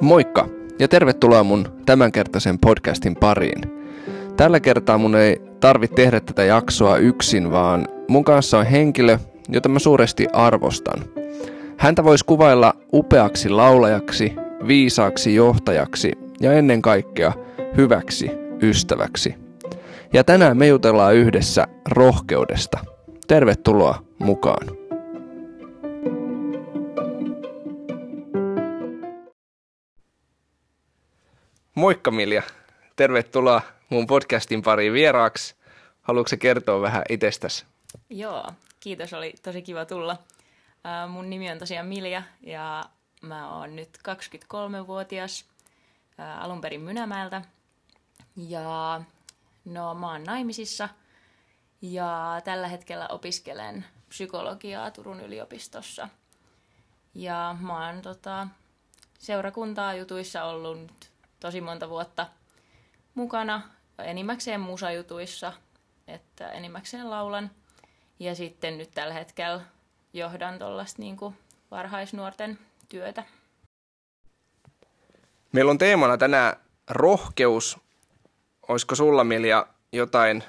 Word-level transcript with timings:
Moikka 0.00 0.48
ja 0.78 0.88
tervetuloa 0.88 1.44
mun 1.44 1.68
tämänkertaisen 1.86 2.58
podcastin 2.58 3.16
pariin. 3.16 3.62
Tällä 4.36 4.60
kertaa 4.60 4.98
mun 4.98 5.16
ei 5.16 5.42
tarvitse 5.60 5.94
tehdä 5.94 6.20
tätä 6.20 6.44
jaksoa 6.44 6.96
yksin, 6.96 7.50
vaan 7.52 7.88
mun 8.08 8.24
kanssa 8.24 8.58
on 8.58 8.66
henkilö, 8.66 9.18
jota 9.48 9.68
mä 9.68 9.78
suuresti 9.78 10.26
arvostan. 10.32 11.04
Häntä 11.76 12.04
voisi 12.04 12.24
kuvailla 12.24 12.74
upeaksi 12.92 13.48
laulajaksi, 13.48 14.32
viisaaksi 14.66 15.34
johtajaksi 15.34 16.12
ja 16.40 16.52
ennen 16.52 16.82
kaikkea 16.82 17.32
hyväksi 17.76 18.30
ystäväksi. 18.62 19.34
Ja 20.12 20.24
tänään 20.24 20.56
me 20.56 20.66
jutellaan 20.66 21.14
yhdessä 21.14 21.66
rohkeudesta. 21.88 22.93
Tervetuloa 23.26 24.02
mukaan. 24.18 24.68
Moikka 31.74 32.10
Milja, 32.10 32.42
tervetuloa 32.96 33.62
mun 33.90 34.06
podcastin 34.06 34.62
pariin 34.62 34.92
vieraaksi. 34.92 35.54
Haluatko 36.02 36.36
kertoa 36.40 36.80
vähän 36.80 37.02
itsestäsi? 37.08 37.64
Joo, 38.10 38.46
kiitos, 38.80 39.12
oli 39.12 39.34
tosi 39.42 39.62
kiva 39.62 39.84
tulla. 39.84 40.16
mun 41.08 41.30
nimi 41.30 41.50
on 41.50 41.58
tosiaan 41.58 41.86
Milja 41.86 42.22
ja 42.40 42.84
mä 43.22 43.58
oon 43.58 43.76
nyt 43.76 43.98
23-vuotias, 44.08 45.44
alun 46.38 46.60
perin 46.60 46.80
Mynämäeltä. 46.80 47.42
Ja 48.36 49.00
no 49.64 49.94
mä 49.94 50.12
oon 50.12 50.24
naimisissa 50.24 50.88
ja 51.92 52.40
tällä 52.44 52.68
hetkellä 52.68 53.08
opiskelen 53.08 53.84
psykologiaa 54.08 54.90
Turun 54.90 55.20
yliopistossa. 55.20 56.08
Ja 57.14 57.56
mä 57.60 57.86
oon 57.86 58.02
tota, 58.02 58.48
seurakuntaa 59.18 59.94
jutuissa 59.94 60.44
ollut 60.44 61.10
tosi 61.40 61.60
monta 61.60 61.88
vuotta 61.88 62.26
mukana 63.14 63.62
enimmäkseen 63.98 64.60
musajutuissa, 64.60 65.52
että 66.06 66.52
enimmäkseen 66.52 67.10
laulan. 67.10 67.50
Ja 68.18 68.34
sitten 68.34 68.78
nyt 68.78 68.90
tällä 68.94 69.14
hetkellä 69.14 69.60
johdan 70.12 70.58
tuollaista 70.58 71.02
niin 71.02 71.16
varhaisnuorten 71.70 72.58
työtä. 72.88 73.24
Meillä 75.52 75.70
on 75.70 75.78
teemana 75.78 76.16
tänään 76.16 76.56
rohkeus. 76.90 77.78
Olisiko 78.68 78.94
sulla, 78.94 79.24
Milja, 79.24 79.66
jotain 79.92 80.44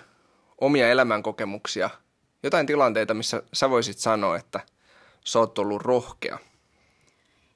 omia 0.62 0.90
elämänkokemuksia, 0.90 1.90
jotain 2.44 2.68
tilanteita, 2.68 3.14
missä 3.14 3.44
sä 3.54 3.70
voisit 3.70 3.98
sanoa, 3.98 4.38
että 4.38 4.60
sä 5.26 5.40
oot 5.40 5.60
ollut 5.60 5.82
rohkea? 5.82 6.40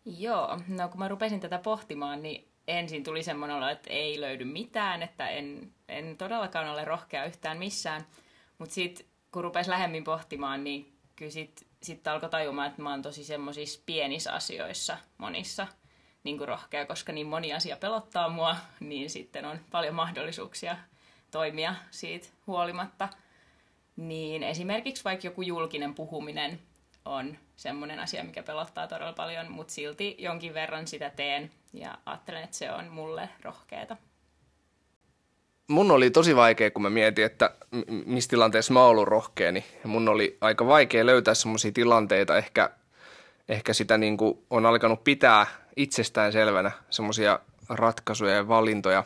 Joo, 0.06 0.60
no 0.68 0.90
kun 0.90 1.00
mä 1.00 1.08
rupesin 1.08 1.40
tätä 1.40 1.58
pohtimaan, 1.58 2.24
niin 2.24 2.48
ensin 2.68 3.04
tuli 3.04 3.24
semmoinen 3.24 3.58
olo, 3.58 3.68
että 3.68 3.90
ei 3.90 4.22
löydy 4.22 4.46
mitään, 4.46 5.04
että 5.04 5.30
en, 5.30 5.72
en 5.88 6.18
todellakaan 6.18 6.70
ole 6.70 6.86
rohkea 6.86 7.26
yhtään 7.26 7.58
missään. 7.58 8.06
Mutta 8.58 8.76
sitten 8.76 9.06
kun 9.32 9.44
rupesi 9.44 9.70
lähemmin 9.70 10.04
pohtimaan, 10.04 10.64
niin 10.64 10.94
kyllä 11.16 11.32
sitten 11.32 11.68
sit 11.84 12.08
alkoi 12.08 12.30
tajumaan, 12.30 12.68
että 12.68 12.82
mä 12.82 12.90
oon 12.90 13.02
tosi 13.02 13.24
semmoisissa 13.24 13.82
pienissä 13.86 14.34
asioissa 14.34 14.98
monissa 15.18 15.68
niin 16.24 16.48
rohkea, 16.48 16.86
koska 16.86 17.12
niin 17.12 17.28
moni 17.28 17.54
asia 17.54 17.78
pelottaa 17.78 18.30
mua, 18.30 18.56
niin 18.80 19.10
sitten 19.10 19.46
on 19.46 19.60
paljon 19.72 19.96
mahdollisuuksia 19.96 20.78
toimia 21.32 21.76
siitä 21.92 22.28
huolimatta. 22.48 23.10
Niin 23.96 24.44
esimerkiksi 24.44 25.04
vaikka 25.04 25.28
joku 25.28 25.42
julkinen 25.42 25.94
puhuminen 25.94 26.60
on 27.06 27.38
semmoinen 27.56 28.00
asia, 28.00 28.24
mikä 28.24 28.44
pelottaa 28.44 28.88
todella 28.88 29.14
paljon, 29.14 29.52
mutta 29.52 29.74
silti 29.74 30.16
jonkin 30.20 30.54
verran 30.54 30.88
sitä 30.88 31.10
teen 31.10 31.52
ja 31.74 31.98
ajattelen, 32.06 32.44
että 32.44 32.58
se 32.58 32.72
on 32.72 32.88
mulle 32.88 33.30
rohkeeta. 33.42 33.98
Mun 35.68 35.92
oli 35.92 36.12
tosi 36.12 36.36
vaikea, 36.36 36.72
kun 36.72 36.82
mä 36.82 36.90
mietin, 36.90 37.26
että 37.26 37.56
missä 38.06 38.30
tilanteessa 38.30 38.74
mä 38.74 38.82
oon 38.82 38.90
ollut 38.90 39.08
rohkea, 39.08 39.52
niin 39.52 39.66
mun 39.84 40.10
oli 40.10 40.38
aika 40.42 40.68
vaikea 40.68 41.06
löytää 41.06 41.34
semmoisia 41.34 41.72
tilanteita, 41.72 42.38
ehkä, 42.38 42.70
ehkä 43.50 43.74
sitä 43.74 43.98
niin 43.98 44.18
kuin 44.18 44.46
on 44.50 44.66
alkanut 44.66 45.04
pitää 45.04 45.46
itsestään 45.76 46.32
selvänä 46.32 46.72
semmoisia 46.90 47.40
ratkaisuja 47.70 48.36
ja 48.36 48.48
valintoja, 48.48 49.04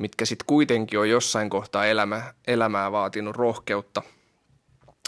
mitkä 0.00 0.24
sitten 0.24 0.46
kuitenkin 0.46 0.98
on 0.98 1.10
jossain 1.10 1.50
kohtaa 1.50 1.86
elämä, 1.86 2.34
elämää 2.46 2.92
vaatinut 2.92 3.36
rohkeutta. 3.36 4.02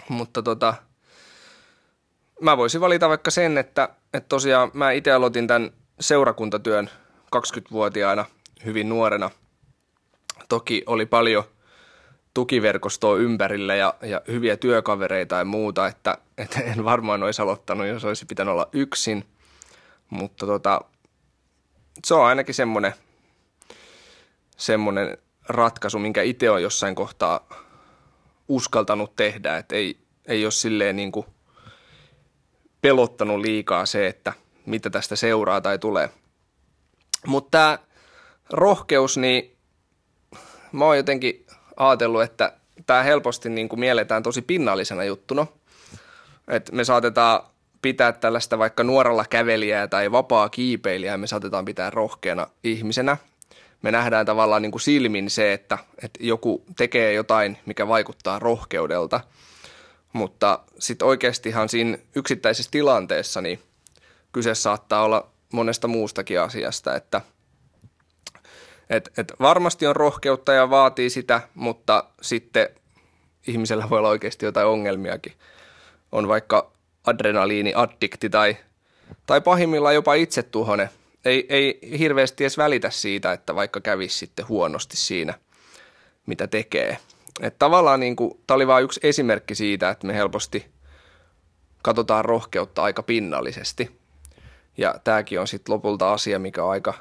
Mutta 0.08 0.42
tota, 0.42 0.74
mä 2.40 2.56
voisin 2.56 2.80
valita 2.80 3.08
vaikka 3.08 3.30
sen, 3.30 3.58
että, 3.58 3.88
että 4.14 4.28
tosiaan 4.28 4.70
mä 4.74 4.90
itse 4.90 5.12
aloitin 5.12 5.46
tämän 5.46 5.70
seurakuntatyön 6.00 6.90
20-vuotiaana 7.36 8.24
hyvin 8.64 8.88
nuorena. 8.88 9.30
Toki 10.48 10.82
oli 10.86 11.06
paljon 11.06 11.44
tukiverkostoa 12.34 13.16
ympärillä 13.16 13.74
ja, 13.74 13.94
ja 14.02 14.20
hyviä 14.28 14.56
työkavereita 14.56 15.36
ja 15.36 15.44
muuta, 15.44 15.86
että, 15.86 16.18
että 16.38 16.60
en 16.60 16.84
varmaan 16.84 17.22
olisi 17.22 17.42
aloittanut, 17.42 17.86
jos 17.86 18.04
olisi 18.04 18.26
pitänyt 18.26 18.52
olla 18.52 18.68
yksin. 18.72 19.24
Mutta 20.10 20.46
tota, 20.46 20.80
se 22.04 22.14
on 22.14 22.24
ainakin 22.24 22.54
semmoinen, 22.54 22.94
semmoinen 24.62 25.18
ratkaisu, 25.48 25.98
minkä 25.98 26.22
itse 26.22 26.50
on 26.50 26.62
jossain 26.62 26.94
kohtaa 26.94 27.48
uskaltanut 28.48 29.16
tehdä, 29.16 29.56
että 29.56 29.74
ei, 29.74 29.98
ei 30.26 30.44
ole 30.44 30.50
silleen 30.50 30.96
niin 30.96 31.12
kuin 31.12 31.26
pelottanut 32.80 33.40
liikaa 33.40 33.86
se, 33.86 34.06
että 34.06 34.32
mitä 34.66 34.90
tästä 34.90 35.16
seuraa 35.16 35.60
tai 35.60 35.78
tulee. 35.78 36.10
Mutta 37.26 37.50
tämä 37.50 37.78
rohkeus, 38.50 39.16
niin 39.16 39.56
mä 40.72 40.84
oon 40.84 40.96
jotenkin 40.96 41.46
ajatellut, 41.76 42.22
että 42.22 42.52
tämä 42.86 43.02
helposti 43.02 43.48
niin 43.48 43.68
kuin 43.68 43.80
mielletään 43.80 44.22
tosi 44.22 44.42
pinnallisena 44.42 45.04
juttuna. 45.04 45.46
Että 46.48 46.72
me 46.72 46.84
saatetaan 46.84 47.42
pitää 47.82 48.12
tällaista 48.12 48.58
vaikka 48.58 48.84
nuoralla 48.84 49.24
kävelijää 49.30 49.88
tai 49.88 50.12
vapaa 50.12 50.48
kiipeilijää, 50.48 51.16
me 51.16 51.26
saatetaan 51.26 51.64
pitää 51.64 51.90
rohkeana 51.90 52.46
ihmisenä. 52.64 53.16
Me 53.82 53.90
nähdään 53.90 54.26
tavallaan 54.26 54.62
niin 54.62 54.72
kuin 54.72 54.82
silmin 54.82 55.30
se, 55.30 55.52
että, 55.52 55.78
että 56.02 56.18
joku 56.22 56.64
tekee 56.76 57.12
jotain, 57.12 57.58
mikä 57.66 57.88
vaikuttaa 57.88 58.38
rohkeudelta. 58.38 59.20
Mutta 60.12 60.58
sitten 60.78 61.08
oikeastihan 61.08 61.68
siinä 61.68 61.98
yksittäisessä 62.16 62.70
tilanteessa 62.70 63.40
niin– 63.40 63.58
kyse 64.32 64.54
saattaa 64.54 65.02
olla 65.02 65.30
monesta 65.52 65.88
muustakin 65.88 66.40
asiasta, 66.40 66.96
että 66.96 67.20
et, 68.90 69.12
et 69.18 69.32
varmasti 69.40 69.86
on 69.86 69.96
rohkeutta 69.96 70.52
ja 70.52 70.70
vaatii 70.70 71.10
sitä, 71.10 71.40
mutta 71.54 72.04
sitten 72.22 72.68
ihmisellä 73.46 73.90
voi 73.90 73.98
olla 73.98 74.08
oikeasti 74.08 74.44
jotain 74.44 74.66
ongelmiakin. 74.66 75.32
On 76.12 76.28
vaikka 76.28 76.72
adrenaliiniaddikti 77.04 78.30
tai, 78.30 78.56
tai 79.26 79.40
pahimmillaan 79.40 79.94
jopa 79.94 80.14
itsetuhone. 80.14 80.90
Ei, 81.24 81.46
ei 81.48 81.80
hirveästi 81.98 82.44
edes 82.44 82.58
välitä 82.58 82.90
siitä, 82.90 83.32
että 83.32 83.54
vaikka 83.54 83.80
kävisi 83.80 84.18
sitten 84.18 84.48
huonosti 84.48 84.96
siinä, 84.96 85.34
mitä 86.26 86.46
tekee. 86.46 86.98
Et 87.40 87.58
tavallaan 87.58 88.00
niin 88.00 88.16
tämä 88.46 88.54
oli 88.54 88.66
vain 88.66 88.84
yksi 88.84 89.00
esimerkki 89.02 89.54
siitä, 89.54 89.90
että 89.90 90.06
me 90.06 90.14
helposti 90.14 90.66
katsotaan 91.82 92.24
rohkeutta 92.24 92.82
aika 92.82 93.02
pinnallisesti– 93.02 93.90
ja 94.76 94.94
tämäkin 95.04 95.40
on 95.40 95.48
sitten 95.48 95.72
lopulta 95.72 96.12
asia, 96.12 96.38
mikä 96.38 96.64
on 96.64 96.70
aika, 96.70 96.94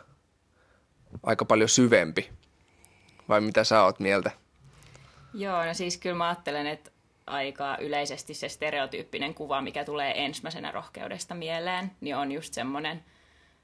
aika 1.23 1.45
paljon 1.45 1.69
syvempi. 1.69 2.29
Vai 3.29 3.41
mitä 3.41 3.63
sä 3.63 3.83
oot 3.83 3.99
mieltä? 3.99 4.31
Joo, 5.33 5.65
no 5.65 5.73
siis 5.73 5.97
kyllä 5.97 6.15
mä 6.15 6.27
ajattelen, 6.27 6.67
että 6.67 6.91
aika 7.27 7.77
yleisesti 7.77 8.33
se 8.33 8.49
stereotyyppinen 8.49 9.33
kuva, 9.33 9.61
mikä 9.61 9.85
tulee 9.85 10.25
ensimmäisenä 10.25 10.71
rohkeudesta 10.71 11.35
mieleen, 11.35 11.91
niin 12.01 12.15
on 12.15 12.31
just 12.31 12.53
semmoinen 12.53 13.03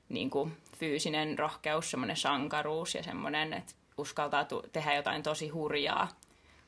niin 0.10 0.30
kuin 0.30 0.58
fyysinen 0.78 1.40
rohkeus, 1.40 1.92
semmoinen 1.92 2.18
sankaruus 2.18 2.96
ja 2.96 3.04
semmoinen, 3.04 3.54
että 3.54 3.74
uskaltaa 3.98 4.46
tehdä 4.72 4.96
jotain 4.96 5.24
tosi 5.24 5.50
hurjaa. 5.50 6.08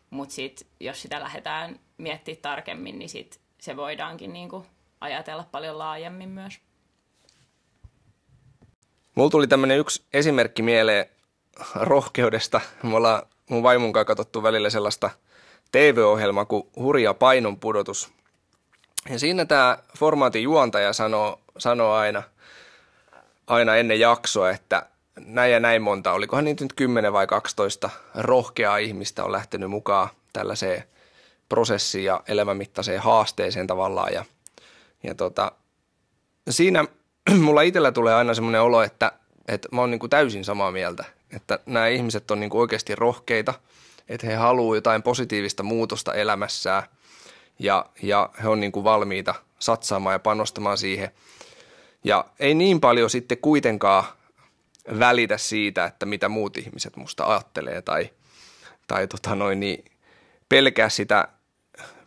Mutta 0.09 0.35
sitten 0.35 0.67
jos 0.79 1.01
sitä 1.01 1.19
lähdetään 1.19 1.79
miettimään 1.97 2.41
tarkemmin, 2.41 2.99
niin 2.99 3.09
sit 3.09 3.39
se 3.61 3.75
voidaankin 3.75 4.33
niin 4.33 4.49
kuin 4.49 4.65
ajatella 5.01 5.45
paljon 5.51 5.77
laajemmin 5.77 6.29
myös. 6.29 6.59
Mulla 9.15 9.29
tuli 9.29 9.47
tämmöinen 9.47 9.79
yksi 9.79 10.03
esimerkki 10.13 10.61
mieleen 10.61 11.05
rohkeudesta. 11.75 12.61
Me 12.83 12.95
ollaan 12.95 13.23
mun 13.49 13.63
vaimon 13.63 13.93
kanssa 13.93 14.05
katsottu 14.05 14.43
välillä 14.43 14.69
sellaista 14.69 15.09
TV-ohjelmaa 15.71 16.45
kuin 16.45 16.63
Hurja 16.75 17.13
painonpudotus. 17.13 18.11
Ja 19.09 19.19
siinä 19.19 19.45
tämä 19.45 19.77
formaatin 19.97 20.43
juontaja 20.43 20.93
sanoo, 20.93 21.41
sanoo 21.57 21.93
aina, 21.93 22.23
aina 23.49 23.75
ennen 23.75 23.99
jaksoa, 23.99 24.49
että 24.51 24.85
näin 25.19 25.51
ja 25.51 25.59
näin 25.59 25.81
monta, 25.81 26.11
olikohan 26.11 26.45
niitä 26.45 26.63
nyt 26.63 26.73
10 26.73 27.13
vai 27.13 27.27
12 27.27 27.89
rohkeaa 28.15 28.77
ihmistä 28.77 29.23
on 29.23 29.31
lähtenyt 29.31 29.69
mukaan 29.69 30.09
tällaiseen 30.33 30.83
prosessiin 31.49 32.05
ja 32.05 32.23
elämänmittaiseen 32.27 32.99
haasteeseen 32.99 33.67
tavallaan. 33.67 34.13
Ja, 34.13 34.25
ja 35.03 35.15
tota, 35.15 35.51
siinä 36.49 36.85
mulla 37.43 37.61
itsellä 37.61 37.91
tulee 37.91 38.15
aina 38.15 38.33
semmoinen 38.33 38.61
olo, 38.61 38.81
että, 38.81 39.11
että 39.47 39.69
mä 39.71 39.81
oon 39.81 39.91
niin 39.91 39.99
kuin 39.99 40.09
täysin 40.09 40.45
samaa 40.45 40.71
mieltä, 40.71 41.03
että 41.35 41.59
nämä 41.65 41.87
ihmiset 41.87 42.31
on 42.31 42.39
niin 42.39 42.49
kuin 42.49 42.61
oikeasti 42.61 42.95
rohkeita, 42.95 43.53
että 44.09 44.27
he 44.27 44.35
haluavat 44.35 44.75
jotain 44.75 45.03
positiivista 45.03 45.63
muutosta 45.63 46.13
elämässään 46.13 46.83
ja, 47.59 47.85
ja 48.01 48.29
he 48.43 48.47
on 48.47 48.59
niin 48.59 48.71
kuin 48.71 48.83
valmiita 48.83 49.35
satsaamaan 49.59 50.13
ja 50.13 50.19
panostamaan 50.19 50.77
siihen. 50.77 51.11
Ja 52.03 52.25
ei 52.39 52.55
niin 52.55 52.81
paljon 52.81 53.09
sitten 53.09 53.37
kuitenkaan 53.37 54.03
välitä 54.99 55.37
siitä, 55.37 55.85
että 55.85 56.05
mitä 56.05 56.29
muut 56.29 56.57
ihmiset 56.57 56.95
musta 56.95 57.25
ajattelee 57.25 57.81
tai, 57.81 58.09
tai 58.87 59.07
tota 59.07 59.35
noin, 59.35 59.59
niin 59.59 59.85
pelkää 60.49 60.89
sitä, 60.89 61.27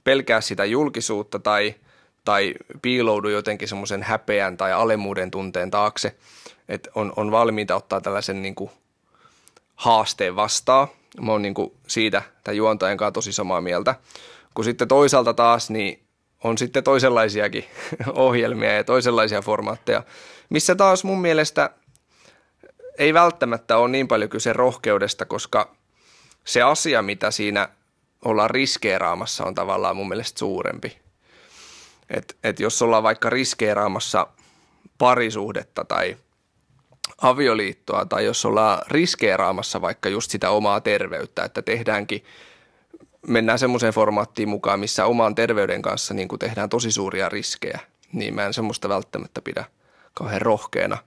pelkää 0.04 0.40
sitä 0.40 0.64
julkisuutta 0.64 1.38
tai, 1.38 1.74
tai 2.24 2.54
piiloudu 2.82 3.28
jotenkin 3.28 3.68
semmoisen 3.68 4.02
häpeän 4.02 4.56
tai 4.56 4.72
alemmuuden 4.72 5.30
tunteen 5.30 5.70
taakse, 5.70 6.16
että 6.68 6.90
on, 6.94 7.12
on 7.16 7.30
valmiita 7.30 7.76
ottaa 7.76 8.00
tällaisen 8.00 8.42
niin 8.42 8.54
kuin 8.54 8.70
haasteen 9.74 10.36
vastaan. 10.36 10.88
Mä 11.20 11.32
oon 11.32 11.42
niin 11.42 11.54
kuin 11.54 11.72
siitä 11.86 12.22
tämän 12.44 12.56
juontajan 12.56 12.96
kanssa 12.96 13.12
tosi 13.12 13.32
samaa 13.32 13.60
mieltä. 13.60 13.94
Kun 14.54 14.64
sitten 14.64 14.88
toisaalta 14.88 15.34
taas 15.34 15.70
niin 15.70 16.02
on 16.44 16.58
sitten 16.58 16.84
toisenlaisiakin 16.84 17.64
ohjelmia 18.14 18.72
ja 18.72 18.84
toisenlaisia 18.84 19.42
formaatteja, 19.42 20.02
missä 20.50 20.74
taas 20.74 21.04
mun 21.04 21.20
mielestä 21.20 21.70
ei 22.98 23.14
välttämättä 23.14 23.76
ole 23.76 23.88
niin 23.88 24.08
paljon 24.08 24.30
kyse 24.30 24.52
rohkeudesta, 24.52 25.24
koska 25.24 25.76
se 26.44 26.62
asia, 26.62 27.02
mitä 27.02 27.30
siinä 27.30 27.68
ollaan 28.24 28.50
riskeeraamassa, 28.50 29.44
on 29.44 29.54
tavallaan 29.54 29.96
mun 29.96 30.08
mielestä 30.08 30.38
suurempi. 30.38 30.98
Et, 32.10 32.36
et 32.44 32.60
jos 32.60 32.82
ollaan 32.82 33.02
vaikka 33.02 33.30
riskeeraamassa 33.30 34.26
parisuhdetta 34.98 35.84
tai 35.84 36.16
avioliittoa 37.22 38.04
tai 38.04 38.24
jos 38.24 38.44
ollaan 38.44 38.78
riskeeraamassa 38.88 39.80
vaikka 39.80 40.08
just 40.08 40.30
sitä 40.30 40.50
omaa 40.50 40.80
terveyttä, 40.80 41.44
että 41.44 41.62
tehdäänkin, 41.62 42.24
mennään 43.26 43.58
semmoiseen 43.58 43.92
formaattiin 43.92 44.48
mukaan, 44.48 44.80
missä 44.80 45.06
oman 45.06 45.34
terveyden 45.34 45.82
kanssa 45.82 46.14
niin 46.14 46.28
tehdään 46.38 46.68
tosi 46.68 46.92
suuria 46.92 47.28
riskejä, 47.28 47.80
niin 48.12 48.34
mä 48.34 48.46
en 48.46 48.54
semmoista 48.54 48.88
välttämättä 48.88 49.42
pidä 49.42 49.64
kauhean 50.14 50.42
rohkeana. 50.42 50.98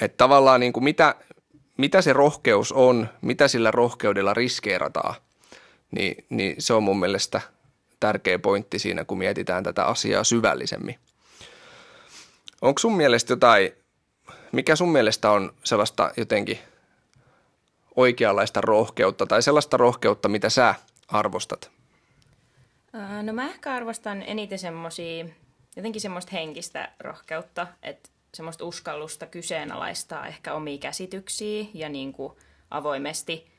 Että 0.00 0.16
tavallaan 0.16 0.60
niin 0.60 0.72
kuin 0.72 0.84
mitä, 0.84 1.14
mitä 1.76 2.02
se 2.02 2.12
rohkeus 2.12 2.72
on, 2.72 3.08
mitä 3.20 3.48
sillä 3.48 3.70
rohkeudella 3.70 4.34
riskeerataan, 4.34 5.14
niin, 5.90 6.24
niin 6.30 6.54
se 6.58 6.74
on 6.74 6.82
mun 6.82 7.00
mielestä 7.00 7.40
tärkeä 8.00 8.38
pointti 8.38 8.78
siinä, 8.78 9.04
kun 9.04 9.18
mietitään 9.18 9.64
tätä 9.64 9.84
asiaa 9.84 10.24
syvällisemmin. 10.24 10.98
Onko 12.62 12.78
sun 12.78 12.96
mielestä 12.96 13.32
jotain, 13.32 13.72
mikä 14.52 14.76
sun 14.76 14.92
mielestä 14.92 15.30
on 15.30 15.52
sellaista 15.64 16.10
jotenkin 16.16 16.58
oikeanlaista 17.96 18.60
rohkeutta 18.60 19.26
tai 19.26 19.42
sellaista 19.42 19.76
rohkeutta, 19.76 20.28
mitä 20.28 20.50
sä 20.50 20.74
arvostat? 21.08 21.70
No 23.22 23.32
mä 23.32 23.50
ehkä 23.50 23.74
arvostan 23.74 24.22
eniten 24.22 24.58
semmosia, 24.58 25.24
jotenkin 25.76 26.00
semmoista 26.00 26.32
henkistä 26.32 26.92
rohkeutta, 27.00 27.66
että 27.82 28.08
semmoista 28.34 28.64
uskallusta 28.64 29.26
kyseenalaistaa 29.26 30.26
ehkä 30.26 30.54
omia 30.54 30.78
käsityksiä 30.78 31.66
ja 31.74 31.88
niin 31.88 32.12
kuin 32.12 32.32
avoimesti– 32.70 33.44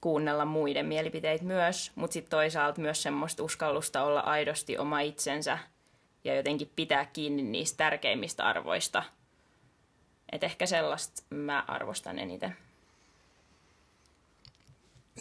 kuunnella 0.00 0.44
muiden 0.44 0.86
mielipiteitä 0.86 1.44
myös, 1.44 1.92
mutta 1.94 2.14
sitten 2.14 2.30
toisaalta 2.30 2.80
myös 2.80 3.02
semmoista 3.02 3.42
uskallusta 3.42 4.02
olla 4.02 4.20
aidosti 4.20 4.78
oma 4.78 5.00
itsensä 5.00 5.58
ja 6.24 6.34
jotenkin 6.34 6.70
pitää 6.76 7.04
kiinni 7.04 7.42
niistä 7.42 7.76
tärkeimmistä 7.76 8.44
arvoista. 8.44 9.02
Et 10.32 10.44
ehkä 10.44 10.66
sellaista 10.66 11.22
mä 11.30 11.64
arvostan 11.68 12.18
eniten. 12.18 12.56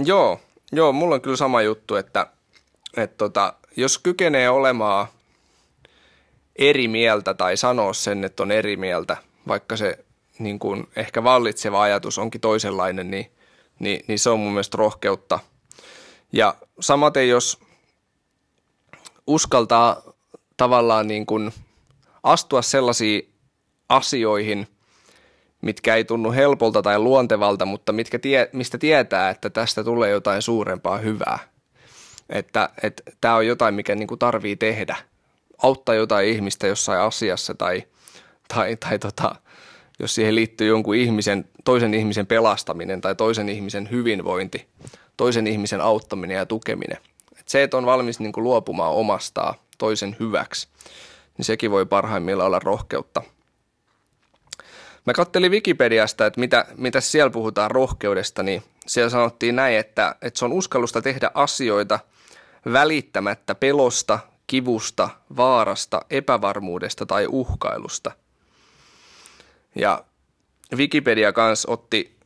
Joo, 0.06 0.40
joo, 0.72 0.94
mulla 0.94 1.16
on 1.16 1.22
kyllä 1.22 1.38
sama 1.38 1.62
juttu, 1.62 1.96
että, 1.96 2.28
että 2.98 3.18
tota, 3.18 3.54
jos 3.78 3.98
kykenee 3.98 4.50
olemaan 4.50 5.08
eri 6.56 6.88
mieltä 6.88 7.34
tai 7.34 7.58
sanoa 7.58 7.94
sen, 7.94 8.24
että 8.24 8.44
on 8.44 8.52
eri 8.52 8.78
mieltä, 8.78 9.18
vaikka 9.48 9.78
se 9.78 10.06
niin 10.40 10.60
kuin 10.60 10.88
ehkä 10.96 11.24
vallitseva 11.24 11.82
ajatus 11.82 12.18
onkin 12.18 12.42
toisenlainen, 12.42 13.12
niin 13.12 13.32
niin, 13.80 14.06
niin 14.08 14.20
se 14.20 14.30
on 14.30 14.40
mun 14.40 14.52
mielestä 14.52 14.78
rohkeutta. 14.78 15.40
Ja 16.32 16.56
samaten 16.80 17.30
jos 17.30 17.60
uskaltaa 19.28 20.02
tavallaan 20.58 21.08
niin 21.08 21.26
kuin 21.26 21.54
astua 22.24 22.62
sellaisiin 22.62 23.34
asioihin, 23.90 24.68
mitkä 25.66 25.96
ei 25.96 26.04
tunnu 26.04 26.32
helpolta 26.32 26.82
tai 26.82 27.00
luontevalta, 27.00 27.66
mutta 27.66 27.94
mitkä 27.94 28.20
tie, 28.20 28.50
mistä 28.54 28.78
tietää, 28.78 29.30
että 29.30 29.50
tästä 29.50 29.84
tulee 29.84 30.10
jotain 30.10 30.42
suurempaa 30.42 30.98
hyvää. 30.98 31.40
Että 32.30 32.70
tämä 33.22 33.36
on 33.36 33.48
jotain, 33.48 33.76
mikä 33.76 33.96
niin 33.96 34.08
kuin 34.08 34.20
tarvii 34.20 34.56
tehdä. 34.56 34.96
Auttaa 35.64 35.96
jotain 35.96 36.30
ihmistä 36.30 36.68
jossain 36.68 37.02
asiassa 37.02 37.54
tai, 37.54 37.84
tai, 38.48 38.76
tai 38.76 39.00
tota, 39.00 39.36
jos 40.00 40.16
siihen 40.16 40.36
liittyy 40.36 40.68
jonkun 40.68 40.96
ihmisen, 40.96 41.46
toisen 41.64 41.94
ihmisen 41.94 42.28
pelastaminen 42.28 43.02
tai 43.02 43.16
toisen 43.16 43.50
ihmisen 43.50 43.92
hyvinvointi, 43.92 44.68
toisen 45.18 45.48
ihmisen 45.48 45.82
auttaminen 45.82 46.36
ja 46.36 46.46
tukeminen. 46.46 46.98
Et 47.40 47.48
se, 47.48 47.64
että 47.64 47.78
on 47.78 47.86
valmis 47.86 48.20
niin 48.20 48.32
kuin 48.32 48.44
luopumaan 48.44 48.94
omastaan 48.94 49.56
toisen 49.78 50.16
hyväksi, 50.20 50.68
niin 51.38 51.46
sekin 51.46 51.72
voi 51.72 51.86
parhaimmillaan 51.86 52.48
olla 52.48 52.60
rohkeutta. 52.60 53.22
Mä 55.06 55.14
kattelin 55.14 55.52
Wikipediasta, 55.52 56.26
että 56.26 56.40
mitä, 56.40 56.66
mitä 56.78 57.02
siellä 57.02 57.30
puhutaan 57.30 57.72
rohkeudesta, 57.72 58.44
niin 58.44 58.64
siellä 58.88 59.10
sanottiin 59.10 59.56
näin, 59.56 59.78
että, 59.78 60.16
että 60.22 60.40
se 60.40 60.46
on 60.46 60.54
uskallusta 60.54 61.02
tehdä 61.02 61.32
asioita 61.34 62.00
välittämättä 62.74 63.56
pelosta, 63.56 64.20
kivusta, 64.48 65.10
vaarasta, 65.38 66.02
epävarmuudesta 66.10 67.06
tai 67.06 67.28
uhkailusta– 67.30 68.12
ja 69.76 70.06
Wikipedia 70.76 71.34
kanssa 71.34 71.72
otti 71.72 72.18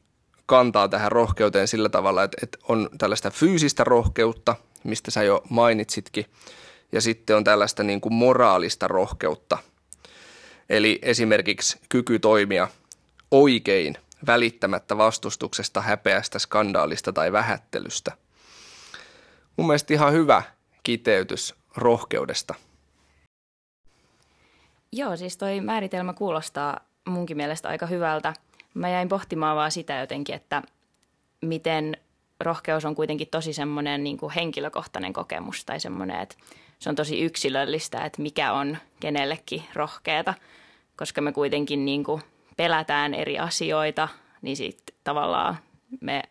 kantaa 0.45 0.87
tähän 0.87 1.11
rohkeuteen 1.11 1.67
sillä 1.67 1.89
tavalla, 1.89 2.23
että, 2.23 2.37
että 2.43 2.57
on 2.63 2.89
tällaista 2.97 3.31
fyysistä 3.31 3.83
rohkeutta, 3.83 4.55
mistä 4.83 5.11
sä 5.11 5.23
jo 5.23 5.43
mainitsitkin, 5.49 6.25
ja 6.91 7.01
sitten 7.01 7.35
on 7.35 7.43
tällaista 7.43 7.83
niin 7.83 8.01
kuin 8.01 8.13
moraalista 8.13 8.87
rohkeutta. 8.87 9.57
Eli 10.69 10.99
esimerkiksi 11.01 11.79
kyky 11.89 12.19
toimia 12.19 12.67
oikein 13.31 13.97
välittämättä 14.27 14.97
vastustuksesta, 14.97 15.81
häpeästä, 15.81 16.39
skandaalista 16.39 17.13
tai 17.13 17.31
vähättelystä. 17.31 18.11
Mun 19.57 19.67
mielestä 19.67 19.93
ihan 19.93 20.13
hyvä 20.13 20.43
kiteytys 20.83 21.55
rohkeudesta. 21.75 22.55
Joo, 24.91 25.17
siis 25.17 25.37
toi 25.37 25.61
määritelmä 25.61 26.13
kuulostaa 26.13 26.79
munkin 27.07 27.37
mielestä 27.37 27.69
aika 27.69 27.85
hyvältä. 27.85 28.33
Mä 28.73 28.89
jäin 28.89 29.09
pohtimaan 29.09 29.55
vaan 29.55 29.71
sitä 29.71 29.99
jotenkin, 29.99 30.35
että 30.35 30.61
miten 31.41 31.97
rohkeus 32.39 32.85
on 32.85 32.95
kuitenkin 32.95 33.27
tosi 33.31 33.53
semmoinen 33.53 34.03
niin 34.03 34.17
henkilökohtainen 34.35 35.13
kokemus 35.13 35.65
tai 35.65 35.79
semmoinen, 35.79 36.19
että 36.19 36.35
se 36.79 36.89
on 36.89 36.95
tosi 36.95 37.21
yksilöllistä, 37.21 38.05
että 38.05 38.21
mikä 38.21 38.53
on 38.53 38.77
kenellekin 38.99 39.63
rohkeata, 39.73 40.33
koska 40.95 41.21
me 41.21 41.31
kuitenkin 41.31 41.85
niin 41.85 42.03
kuin 42.03 42.21
pelätään 42.57 43.13
eri 43.13 43.39
asioita, 43.39 44.07
niin 44.41 44.57
sitten 44.57 44.95
tavallaan 45.03 45.57
me, 46.01 46.23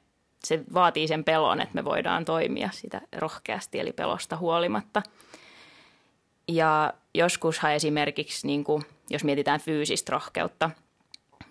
se 0.45 0.61
vaatii 0.75 1.09
sen 1.09 1.25
pelon, 1.25 1.61
että 1.61 1.75
me 1.75 1.85
voidaan 1.85 2.25
toimia 2.25 2.69
sitä 2.73 3.01
rohkeasti, 3.17 3.81
eli 3.81 3.93
pelosta 3.93 4.37
huolimatta. 4.37 5.03
Ja 6.49 6.95
joskushan 7.15 7.73
esimerkiksi 7.73 8.47
niin 8.47 8.65
kuin– 8.65 8.83
jos 9.11 9.25
mietitään 9.25 9.61
fyysistä 9.61 10.13
rohkeutta, 10.13 10.71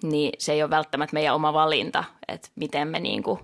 niin 0.03 0.33
se 0.37 0.53
ei 0.53 0.63
ole 0.63 0.69
välttämättä 0.69 1.13
meidän 1.13 1.35
oma 1.35 1.53
valinta, 1.53 2.03
että 2.27 2.49
miten 2.55 2.87
me 2.87 2.99
niin 2.99 3.23
kuin 3.23 3.39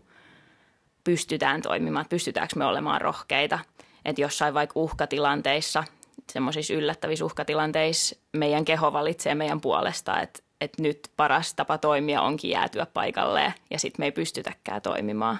pystytään 1.04 1.62
toimimaan, 1.62 2.06
pystytäänkö 2.10 2.56
me 2.56 2.66
olemaan 2.66 3.02
rohkeita. 3.02 3.60
Että 4.06 4.22
jossain 4.22 4.54
vaikka 4.54 4.80
uhkatilanteissa, 4.80 5.84
semmoisissa 6.32 6.74
yllättävissä 6.74 7.26
uhkatilanteissa 7.26 8.16
meidän 8.34 8.66
keho 8.66 8.94
valitsee 8.94 9.36
meidän 9.36 9.62
puolesta, 9.62 10.22
että, 10.22 10.40
että 10.62 10.82
nyt 10.82 11.00
paras 11.18 11.54
tapa 11.54 11.78
toimia 11.78 12.22
onkin 12.22 12.52
jäätyä 12.52 12.86
paikalleen 12.94 13.54
ja 13.70 13.80
sitten 13.80 14.02
me 14.02 14.06
ei 14.06 14.12
pystytäkään 14.12 14.82
toimimaan 14.82 15.40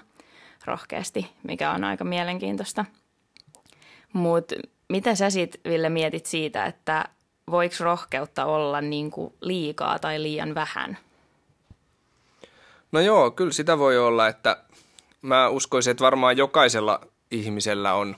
rohkeasti, 0.66 1.32
mikä 1.44 1.72
on 1.72 1.84
aika 1.84 2.04
mielenkiintoista. 2.04 2.86
Mutta 4.14 4.56
mitä 4.90 5.16
sä 5.16 5.30
sitten, 5.30 5.72
Ville, 5.72 5.90
mietit 5.90 6.26
siitä, 6.26 6.66
että 6.66 7.06
voiko 7.52 7.76
rohkeutta 7.80 8.46
olla 8.46 8.82
niin 8.82 9.12
kuin 9.12 9.34
liikaa 9.42 10.00
tai 10.00 10.22
liian 10.22 10.56
vähän? 10.56 10.98
No 12.92 13.00
joo, 13.00 13.32
kyllä 13.32 13.52
sitä 13.52 13.78
voi 13.78 13.98
olla, 13.98 14.28
että 14.28 14.64
mä 15.22 15.50
uskoisin, 15.50 15.92
että 15.92 16.04
varmaan 16.04 16.38
jokaisella 16.38 17.02
ihmisellä 17.32 17.94
on 17.94 18.16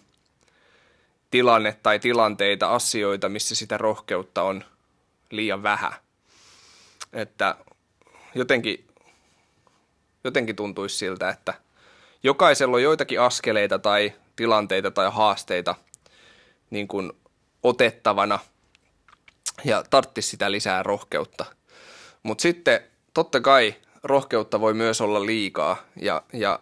tilanne 1.35 1.77
tai 1.83 1.99
tilanteita, 1.99 2.67
asioita, 2.75 3.29
missä 3.29 3.55
sitä 3.55 3.77
rohkeutta 3.77 4.43
on 4.43 4.63
liian 5.31 5.63
vähän. 5.63 5.93
Että 7.13 7.55
jotenkin, 8.35 8.87
jotenkin 10.23 10.55
tuntuisi 10.55 10.97
siltä, 10.97 11.29
että 11.29 11.53
jokaisella 12.23 12.75
on 12.75 12.83
joitakin 12.83 13.21
askeleita 13.21 13.79
tai 13.79 14.13
tilanteita 14.35 14.91
tai 14.91 15.11
haasteita 15.11 15.75
niin 16.69 16.87
kuin 16.87 17.13
otettavana 17.63 18.39
ja 19.63 19.83
tarttisi 19.89 20.29
sitä 20.29 20.51
lisää 20.51 20.83
rohkeutta. 20.83 21.45
Mutta 22.23 22.41
sitten 22.41 22.79
totta 23.13 23.41
kai 23.41 23.75
rohkeutta 24.03 24.61
voi 24.61 24.73
myös 24.73 25.01
olla 25.01 25.25
liikaa 25.25 25.77
ja, 26.01 26.21
ja 26.33 26.59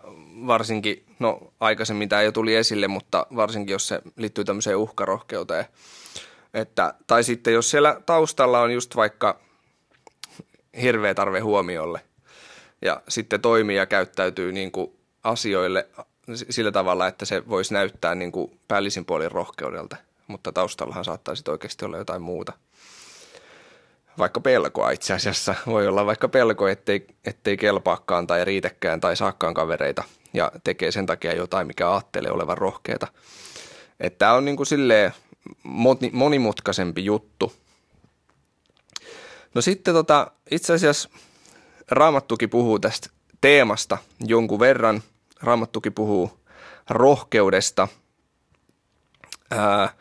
varsinkin, 0.47 1.05
no 1.19 1.53
aikaisemmin 1.59 2.09
tämä 2.09 2.21
jo 2.21 2.31
tuli 2.31 2.55
esille, 2.55 2.87
mutta 2.87 3.27
varsinkin 3.35 3.73
jos 3.73 3.87
se 3.87 4.01
liittyy 4.17 4.45
tämmöiseen 4.45 4.77
uhkarohkeuteen. 4.77 5.65
Että, 6.53 6.93
tai 7.07 7.23
sitten 7.23 7.53
jos 7.53 7.71
siellä 7.71 8.01
taustalla 8.05 8.61
on 8.61 8.71
just 8.71 8.95
vaikka 8.95 9.39
hirveä 10.81 11.13
tarve 11.13 11.39
huomiolle 11.39 12.01
ja 12.81 13.01
sitten 13.07 13.41
toimii 13.41 13.77
ja 13.77 13.85
käyttäytyy 13.85 14.51
niin 14.51 14.71
kuin 14.71 14.91
asioille 15.23 15.87
sillä 16.49 16.71
tavalla, 16.71 17.07
että 17.07 17.25
se 17.25 17.49
voisi 17.49 17.73
näyttää 17.73 18.15
niin 18.15 18.31
kuin 18.31 18.59
päällisin 18.67 19.05
puolin 19.05 19.31
rohkeudelta, 19.31 19.95
mutta 20.27 20.51
taustallahan 20.51 21.05
saattaisi 21.05 21.43
oikeasti 21.47 21.85
olla 21.85 21.97
jotain 21.97 22.21
muuta. 22.21 22.53
Vaikka 24.17 24.39
pelkoa 24.39 24.91
itse 24.91 25.13
asiassa. 25.13 25.55
Voi 25.67 25.87
olla 25.87 26.05
vaikka 26.05 26.27
pelko, 26.27 26.67
ettei, 26.67 27.07
ettei 27.25 27.57
kelpaakaan 27.57 28.27
tai 28.27 28.45
riitekään 28.45 28.99
tai 29.01 29.15
saakkaan 29.15 29.53
kavereita 29.53 30.03
ja 30.33 30.51
tekee 30.63 30.91
sen 30.91 31.05
takia 31.05 31.35
jotain, 31.35 31.67
mikä 31.67 31.91
ajattelee 31.91 32.31
olevan 32.31 32.57
rohkeata. 32.57 33.07
Tämä 34.17 34.33
on 34.33 34.45
niin 34.45 34.57
kuin 34.57 34.67
monimutkaisempi 36.11 37.05
juttu. 37.05 37.53
No 39.53 39.61
sitten 39.61 39.93
tota, 39.93 40.31
itse 40.51 40.73
asiassa 40.73 41.09
Raamattukin 41.91 42.49
puhuu 42.49 42.79
tästä 42.79 43.09
teemasta 43.41 43.97
jonkun 44.27 44.59
verran– 44.59 45.03
Raamattuki 45.43 45.91
puhuu 45.91 46.39
rohkeudesta. 46.89 47.87
Ää, 49.51 49.93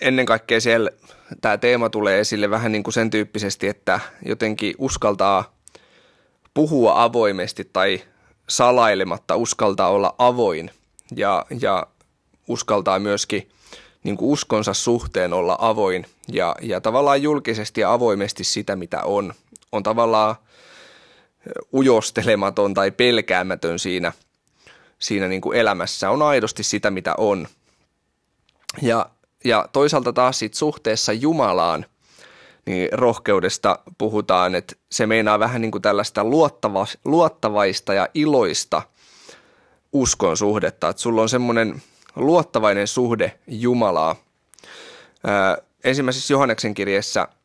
ennen 0.00 0.26
kaikkea 0.26 0.60
siellä 0.60 0.90
tämä 1.40 1.58
teema 1.58 1.90
tulee 1.90 2.20
esille 2.20 2.50
vähän 2.50 2.72
niin 2.72 2.82
kuin 2.82 2.94
sen 2.94 3.10
tyyppisesti, 3.10 3.68
että 3.68 4.00
jotenkin 4.26 4.74
uskaltaa 4.78 5.54
puhua 6.54 7.02
avoimesti 7.02 7.70
tai 7.72 8.00
salailematta, 8.48 9.36
uskaltaa 9.36 9.88
olla 9.88 10.14
avoin 10.18 10.70
ja, 11.16 11.46
ja 11.60 11.86
uskaltaa 12.48 12.98
myöskin 12.98 13.48
niin 14.04 14.16
kuin 14.16 14.32
uskonsa 14.32 14.74
suhteen 14.74 15.32
olla 15.32 15.56
avoin 15.60 16.06
ja, 16.28 16.56
ja 16.62 16.80
tavallaan 16.80 17.22
julkisesti 17.22 17.80
ja 17.80 17.92
avoimesti 17.92 18.44
sitä, 18.44 18.76
mitä 18.76 19.02
on. 19.02 19.34
On 19.72 19.82
tavallaan 19.82 20.36
ujostelematon 21.72 22.74
tai 22.74 22.90
pelkäämätön 22.90 23.78
siinä, 23.78 24.12
siinä 24.98 25.28
niin 25.28 25.40
kuin 25.40 25.58
elämässä, 25.58 26.10
on 26.10 26.22
aidosti 26.22 26.62
sitä, 26.62 26.90
mitä 26.90 27.14
on. 27.18 27.48
Ja, 28.82 29.10
ja 29.44 29.68
toisaalta 29.72 30.12
taas 30.12 30.38
sit 30.38 30.54
suhteessa 30.54 31.12
Jumalaan, 31.12 31.86
niin 32.66 32.88
rohkeudesta 32.92 33.78
puhutaan, 33.98 34.54
että 34.54 34.76
se 34.90 35.06
meinaa 35.06 35.38
vähän 35.38 35.60
niin 35.60 35.70
kuin 35.70 35.82
tällaista 35.82 36.24
luottava, 36.24 36.86
luottavaista 37.04 37.94
ja 37.94 38.08
iloista 38.14 38.82
uskon 39.92 40.36
suhdetta, 40.36 40.88
että 40.88 41.02
sulla 41.02 41.22
on 41.22 41.28
semmoinen 41.28 41.82
luottavainen 42.16 42.86
suhde 42.86 43.38
Jumalaa. 43.46 44.16
Ää, 45.26 45.58
ensimmäisessä 45.84 46.34
Johanneksen 46.34 46.74
kirjeessä– 46.74 47.28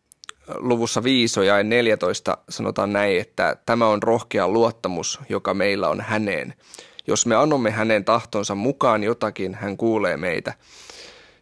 luvussa 0.55 1.03
5 1.03 1.45
ja 1.45 1.63
14 1.63 2.37
sanotaan 2.49 2.93
näin, 2.93 3.19
että 3.21 3.55
tämä 3.65 3.87
on 3.87 4.03
rohkea 4.03 4.47
luottamus, 4.47 5.19
joka 5.29 5.53
meillä 5.53 5.89
on 5.89 6.01
häneen. 6.01 6.53
Jos 7.07 7.25
me 7.25 7.35
annamme 7.35 7.71
hänen 7.71 8.05
tahtonsa 8.05 8.55
mukaan 8.55 9.03
jotakin, 9.03 9.55
hän 9.55 9.77
kuulee 9.77 10.17
meitä. 10.17 10.53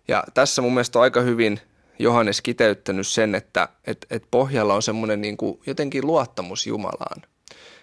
Ja 0.08 0.24
tässä 0.34 0.62
mun 0.62 0.74
mielestä 0.74 1.00
on 1.00 1.04
aika 1.04 1.22
hyvin 1.22 1.60
Johannes 2.00 2.42
kiteyttänyt 2.42 3.08
sen, 3.08 3.36
että 3.36 3.70
et, 3.86 4.06
et 4.10 4.24
pohjalla 4.32 4.74
on 4.74 4.82
semmoinen 4.82 5.22
niin 5.22 5.38
kuin 5.38 5.60
jotenkin 5.66 6.08
luottamus 6.08 6.68
Jumalaan. 6.68 7.22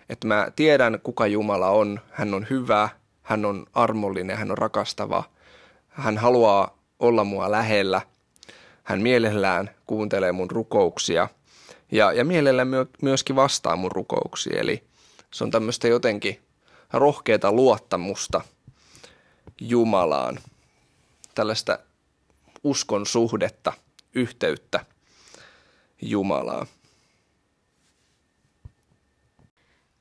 Että 0.09 0.27
mä 0.27 0.49
tiedän, 0.57 0.99
kuka 1.03 1.27
Jumala 1.27 1.69
on. 1.69 2.01
Hän 2.11 2.35
on 2.35 2.47
hyvä, 2.51 2.89
hän 3.23 3.45
on 3.45 3.67
armollinen, 3.75 4.37
hän 4.37 4.51
on 4.51 4.59
rakastava. 4.59 5.25
Hän 5.89 6.19
haluaa 6.19 6.79
olla 6.99 7.25
mua 7.25 7.51
lähellä– 7.51 8.01
hän 8.83 9.03
mielellään 9.03 9.71
kuuntelee 9.87 10.33
mun 10.33 10.51
rukouksia 10.51 11.29
ja, 11.93 12.13
ja 12.13 12.25
mielellään 12.25 12.69
myö, 12.69 12.87
myöskin 13.03 13.37
vastaa 13.37 13.77
mun 13.77 13.93
rukouksiin. 13.93 14.59
Eli 14.59 14.83
se 15.31 15.45
on 15.45 15.51
tämmöistä 15.51 15.89
jotenkin 15.89 16.41
rohkeata 16.93 17.53
luottamusta 17.53 18.41
Jumalaan, 19.61 20.39
tällaista 21.35 21.79
uskon 22.65 23.07
suhdetta, 23.07 23.73
yhteyttä 24.15 24.85
Jumalaa. 26.03 26.67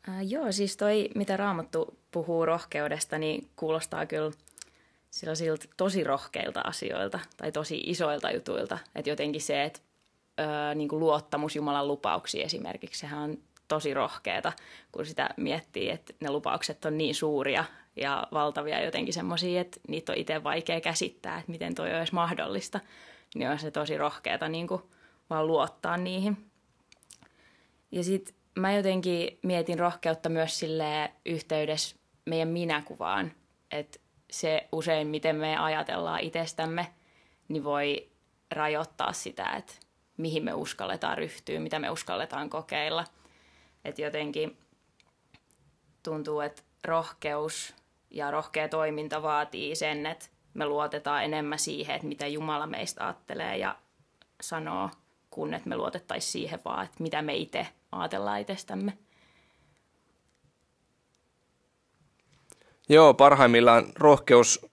Äh, 0.10 0.28
joo, 0.28 0.52
siis 0.52 0.78
toi, 0.78 1.10
mitä 1.16 1.38
Raamattu 1.38 1.98
puhuu 2.12 2.46
rohkeudesta, 2.46 3.18
niin 3.18 3.50
kuulostaa 3.56 4.06
kyllä– 4.06 4.32
sellaisilta 5.12 5.66
tosi 5.78 6.04
rohkeilta 6.04 6.62
asioilta 6.62 7.20
tai 7.38 7.52
tosi 7.52 7.84
isoilta 7.86 8.32
jutuilta. 8.32 8.78
Että 8.96 9.10
jotenkin 9.10 9.42
se, 9.42 9.64
että 9.64 9.80
ö, 10.40 10.76
niin 10.76 10.90
kuin 10.90 11.00
luottamus 11.00 11.56
Jumalan 11.56 11.88
lupauksiin 11.88 12.46
esimerkiksi, 12.46 13.00
sehän 13.00 13.20
on 13.20 13.38
tosi 13.72 13.94
rohkeata, 13.94 14.54
kun 14.92 15.06
sitä 15.06 15.30
miettii, 15.38 15.90
että 15.90 16.14
ne 16.20 16.32
lupaukset 16.32 16.86
on 16.86 16.98
niin 16.98 17.16
suuria 17.16 17.64
ja 17.96 18.28
valtavia 18.32 18.84
jotenkin 18.84 19.14
semmoisia, 19.14 19.62
että 19.62 19.80
niitä 19.88 20.12
on 20.12 20.18
itse 20.18 20.44
vaikea 20.44 20.82
käsittää, 20.82 21.40
että 21.40 21.52
miten 21.52 21.76
toi 21.76 21.96
olisi 21.98 22.14
mahdollista. 22.14 22.80
Niin 23.36 23.50
on 23.50 23.60
se 23.60 23.72
tosi 23.72 23.98
rohkeata 23.98 24.48
niin 24.48 24.68
kuin 24.68 24.82
vaan 25.30 25.48
luottaa 25.48 25.98
niihin. 25.98 26.38
Ja 27.92 28.04
sitten 28.04 28.36
mä 28.56 28.74
jotenkin 28.74 29.40
mietin 29.44 29.80
rohkeutta 29.80 30.30
myös 30.30 30.60
sille 30.60 31.12
yhteydessä 31.26 31.96
meidän 32.26 32.48
minäkuvaan, 32.48 33.32
että 33.72 34.00
se 34.32 34.68
usein, 34.72 35.08
miten 35.08 35.36
me 35.36 35.58
ajatellaan 35.58 36.20
itsestämme, 36.20 36.88
niin 37.48 37.64
voi 37.64 38.10
rajoittaa 38.52 39.14
sitä, 39.14 39.50
että 39.58 39.74
mihin 40.18 40.44
me 40.44 40.54
uskalletaan 40.54 41.18
ryhtyä, 41.18 41.60
mitä 41.60 41.80
me 41.80 41.90
uskalletaan 41.90 42.50
kokeilla. 42.50 43.06
Että 43.86 44.02
jotenkin 44.02 44.58
tuntuu, 46.04 46.40
että 46.40 46.62
rohkeus 46.86 47.76
ja 48.12 48.32
rohkea 48.32 48.70
toiminta 48.70 49.22
vaatii 49.22 49.76
sen, 49.76 50.06
että 50.06 50.26
me 50.54 50.66
luotetaan 50.66 51.24
enemmän 51.24 51.60
siihen, 51.60 51.96
että 51.96 52.08
mitä 52.08 52.28
Jumala 52.28 52.68
meistä 52.68 53.04
ajattelee 53.04 53.58
ja 53.58 53.76
sanoo, 54.42 54.90
kun 55.30 55.54
että 55.54 55.70
me 55.70 55.78
luotettaisiin 55.78 56.32
siihen 56.32 56.60
vaan, 56.66 56.86
että 56.86 57.04
mitä 57.04 57.22
me 57.22 57.36
itse 57.36 57.68
ajatellaan 57.92 58.40
itsestämme. 58.40 58.98
Joo, 62.90 63.14
parhaimmillaan 63.14 63.86
rohkeus, 63.96 64.66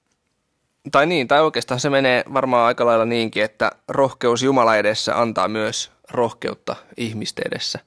tai 0.93 1.07
niin, 1.07 1.29
tai 1.29 1.41
oikeastaan 1.41 1.81
se 1.81 1.91
menee 1.91 2.25
varmaan 2.35 2.67
aika 2.67 2.87
lailla 2.87 3.05
niinkin, 3.05 3.45
että 3.45 3.73
rohkeus 3.89 4.43
Jumala 4.43 4.77
edessä 4.77 5.21
antaa 5.21 5.49
myös 5.49 5.93
rohkeutta 6.11 6.77
ihmisten 6.97 7.45
edessä. 7.47 7.79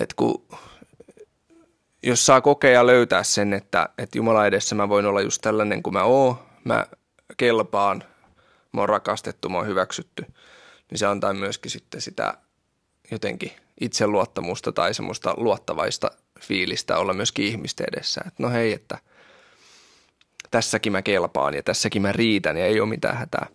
Et 0.00 0.14
kun, 0.14 0.46
jos 2.02 2.26
saa 2.26 2.40
kokea 2.40 2.86
löytää 2.86 3.22
sen, 3.22 3.52
että, 3.52 3.88
että 3.98 4.18
Jumala 4.18 4.46
edessä 4.46 4.74
mä 4.74 4.88
voin 4.88 5.06
olla 5.06 5.20
just 5.20 5.42
tällainen 5.42 5.82
kuin 5.82 5.94
mä 5.94 6.02
oon, 6.02 6.38
mä 6.64 6.86
kelpaan, 7.36 8.04
mä 8.72 8.80
oon 8.80 8.88
rakastettu, 8.88 9.48
mä 9.48 9.58
oon 9.58 9.66
hyväksytty, 9.66 10.26
niin 10.90 10.98
se 10.98 11.06
antaa 11.06 11.32
myöskin 11.32 11.70
sitten 11.70 12.00
sitä 12.00 12.34
jotenkin 13.10 13.52
itseluottamusta 13.80 14.72
tai 14.72 14.94
semmoista 14.94 15.34
luottavaista 15.36 16.10
fiilistä 16.40 16.98
olla 16.98 17.12
myöskin 17.12 17.46
ihmisten 17.46 17.86
edessä. 17.92 18.20
Että 18.26 18.42
no 18.42 18.50
hei, 18.50 18.72
että– 18.72 18.98
tässäkin 20.54 20.92
mä 20.92 21.02
kelpaan 21.02 21.54
ja 21.54 21.62
tässäkin 21.62 22.02
mä 22.02 22.12
riitän 22.12 22.56
ja 22.56 22.66
ei 22.66 22.80
ole 22.80 22.88
mitään 22.88 23.16
hätää. 23.16 23.46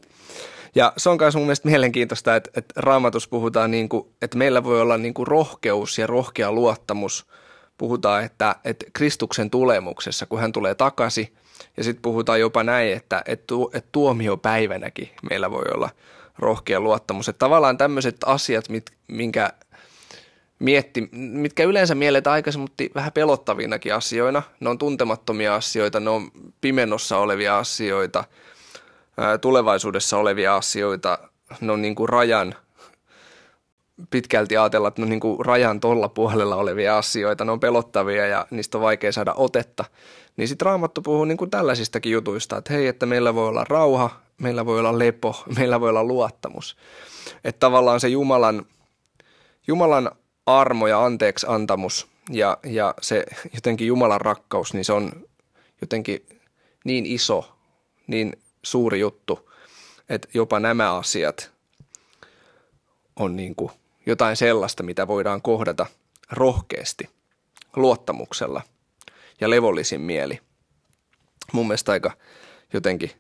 Ja 0.76 0.94
se 0.98 1.10
on 1.10 1.18
myös 1.20 1.36
mun 1.36 1.44
mielestä 1.44 1.68
mielenkiintoista, 1.68 2.36
että, 2.36 2.52
että 2.56 2.74
raamatus 2.78 3.28
puhutaan, 3.28 3.72
niin 3.72 3.90
kuin, 3.90 4.08
että 4.22 4.38
meillä 4.38 4.64
voi 4.64 4.82
olla 4.82 4.98
niin 4.98 5.14
kuin 5.14 5.28
rohkeus 5.28 5.98
ja 5.98 6.08
rohkea 6.08 6.52
luottamus. 6.52 7.26
Puhutaan, 7.78 8.24
että, 8.24 8.56
että 8.66 8.86
Kristuksen 8.94 9.50
tulemuksessa, 9.50 10.26
kun 10.26 10.40
hän 10.40 10.52
tulee 10.52 10.76
takaisin, 10.76 11.34
ja 11.78 11.84
sitten 11.84 12.02
puhutaan 12.02 12.40
jopa 12.40 12.64
näin, 12.64 12.94
että, 12.94 13.22
että, 13.26 13.56
että 13.74 13.90
tuomiopäivänäkin 13.92 15.10
meillä 15.30 15.52
voi 15.52 15.66
olla 15.74 15.90
rohkea 16.40 16.80
luottamus. 16.80 17.30
Että 17.30 17.40
tavallaan 17.40 17.78
tämmöiset 17.78 18.16
asiat, 18.26 18.70
mit, 18.70 18.92
minkä 19.08 19.54
mietti, 20.60 21.10
mitkä 21.12 21.64
yleensä 21.64 21.96
mielletään 21.96 22.34
aikaisemmin 22.34 22.70
vähän 22.96 23.12
pelottavinakin 23.12 23.94
asioina. 23.94 24.44
Ne 24.60 24.70
on 24.70 24.78
tuntemattomia 24.78 25.56
asioita, 25.56 26.00
ne 26.00 26.10
on 26.10 26.32
pimennossa 26.62 27.18
olevia 27.18 27.58
asioita. 27.58 28.24
Tulevaisuudessa 29.42 30.18
olevia 30.18 30.56
asioita, 30.56 31.18
ne 31.62 31.72
on 31.72 31.82
niin 31.82 31.96
kuin 31.96 32.10
rajan, 32.10 32.56
pitkälti 34.10 34.58
ajatella, 34.58 34.88
että 34.88 35.02
ne 35.02 35.04
on 35.04 35.10
niin 35.10 35.20
kuin 35.20 35.46
rajan 35.46 35.80
tolla 35.80 36.10
puolella 36.10 36.56
olevia 36.56 36.98
asioita, 36.98 37.46
ne 37.46 37.52
on 37.52 37.60
pelottavia 37.60 38.28
ja 38.28 38.48
niistä 38.52 38.78
on 38.78 38.82
vaikea 38.82 39.12
saada 39.12 39.34
otetta, 39.34 39.86
niin 40.38 40.48
sitten 40.48 40.66
Raamattu 40.66 41.02
puhuu 41.02 41.26
niin 41.26 41.38
kuin 41.38 41.52
tällaisistakin 41.52 42.12
jutuista, 42.12 42.58
että 42.58 42.74
hei, 42.74 42.88
että 42.88 43.06
meillä 43.06 43.36
voi 43.36 43.48
olla 43.48 43.66
rauha, 43.70 44.10
meillä 44.38 44.66
voi 44.66 44.80
olla 44.80 45.00
lepo, 45.00 45.44
meillä 45.58 45.80
voi 45.80 45.90
olla 45.90 46.04
luottamus. 46.04 46.78
Että 47.44 47.60
tavallaan 47.60 48.00
se 48.00 48.08
Jumalan, 48.08 48.66
Jumalan 49.68 50.12
armo 50.46 50.88
ja 50.88 51.06
anteeksi 51.06 51.46
antamus 51.50 52.08
ja, 52.30 52.58
ja 52.64 52.94
se 53.02 53.26
jotenkin 53.54 53.88
Jumalan 53.88 54.22
rakkaus, 54.22 54.74
niin 54.74 54.86
se 54.86 54.94
on 54.94 55.12
jotenkin 55.82 56.26
niin 56.84 57.06
iso, 57.06 57.56
niin 58.08 58.34
suuri 58.64 59.00
juttu, 59.00 59.52
että 60.10 60.28
jopa 60.34 60.60
nämä 60.60 60.96
asiat 60.96 61.52
on 63.16 63.36
niin 63.36 63.56
kuin 63.56 63.72
jotain 64.06 64.36
sellaista, 64.36 64.84
mitä 64.84 65.08
voidaan 65.08 65.42
kohdata 65.42 65.86
rohkeasti, 66.32 67.10
luottamuksella 67.76 68.62
ja 69.42 69.50
levollisin 69.50 70.02
mieli. 70.02 70.40
Mun 71.54 71.68
mielestä 71.68 71.92
aika 71.92 72.12
jotenkin 72.74 73.12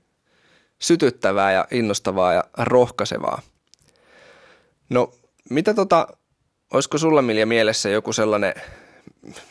sytyttävää 0.79 1.51
ja 1.51 1.67
innostavaa 1.71 2.33
ja 2.33 2.43
rohkaisevaa. 2.57 3.41
No, 4.89 5.13
mitä 5.49 5.73
tota, 5.73 6.07
olisiko 6.73 6.97
sulla 6.97 7.21
Milja 7.21 7.45
mielessä 7.45 7.89
joku 7.89 8.13
sellainen, 8.13 8.53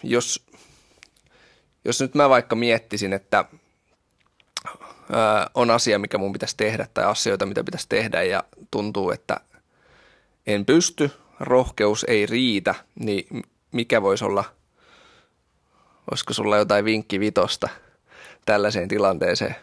jos, 0.02 0.46
jos 1.84 2.00
nyt 2.00 2.14
mä 2.14 2.28
vaikka 2.28 2.56
miettisin, 2.56 3.12
että 3.12 3.44
on 5.54 5.70
asia, 5.70 5.98
mikä 5.98 6.18
mun 6.18 6.32
pitäisi 6.32 6.56
tehdä 6.56 6.88
tai 6.94 7.04
asioita, 7.04 7.46
mitä 7.46 7.64
pitäisi 7.64 7.88
tehdä 7.88 8.22
ja 8.22 8.44
tuntuu, 8.70 9.10
että 9.10 9.40
en 10.46 10.66
pysty, 10.66 11.10
rohkeus 11.40 12.04
ei 12.08 12.26
riitä, 12.26 12.74
niin 12.94 13.42
mikä 13.72 14.02
voisi 14.02 14.24
olla, 14.24 14.44
olisiko 16.10 16.32
sulla 16.32 16.56
jotain 16.56 16.84
vinkkivitosta 16.84 17.68
tällaiseen 18.46 18.88
tilanteeseen? 18.88 19.56